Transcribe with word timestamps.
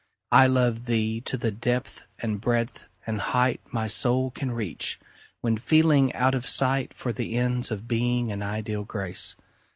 I 0.31 0.47
love 0.47 0.85
thee 0.85 1.21
to 1.25 1.37
the 1.37 1.51
depth 1.51 2.07
and 2.23 2.41
breadth 2.41 2.87
and 3.05 3.21
height 3.21 3.61
My 3.71 3.85
soul 3.85 4.31
can 4.31 4.49
reach, 4.49 4.99
when 5.41 5.57
feeling 5.57 6.11
out 6.15 6.33
of 6.33 6.49
sight 6.49 6.95
For 6.95 7.13
the 7.13 7.35
ends 7.35 7.69
of 7.69 7.87
Being 7.87 8.31
and 8.31 8.41
ideal 8.41 8.83
Grace. 8.83 9.35